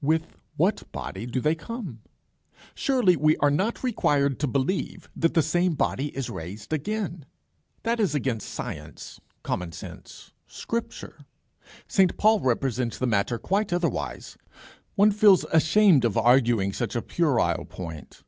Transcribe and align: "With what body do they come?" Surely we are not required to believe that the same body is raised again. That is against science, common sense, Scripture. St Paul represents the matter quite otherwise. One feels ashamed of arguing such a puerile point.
"With 0.00 0.28
what 0.56 0.90
body 0.92 1.26
do 1.26 1.42
they 1.42 1.54
come?" 1.54 2.00
Surely 2.74 3.16
we 3.16 3.36
are 3.36 3.50
not 3.50 3.84
required 3.84 4.40
to 4.40 4.46
believe 4.46 5.10
that 5.14 5.34
the 5.34 5.42
same 5.42 5.74
body 5.74 6.06
is 6.16 6.30
raised 6.30 6.72
again. 6.72 7.26
That 7.82 8.00
is 8.00 8.14
against 8.14 8.48
science, 8.48 9.20
common 9.42 9.72
sense, 9.72 10.32
Scripture. 10.46 11.26
St 11.86 12.16
Paul 12.16 12.40
represents 12.40 12.96
the 12.96 13.06
matter 13.06 13.36
quite 13.38 13.74
otherwise. 13.74 14.38
One 14.94 15.12
feels 15.12 15.44
ashamed 15.52 16.06
of 16.06 16.16
arguing 16.16 16.72
such 16.72 16.96
a 16.96 17.02
puerile 17.02 17.66
point. 17.66 18.22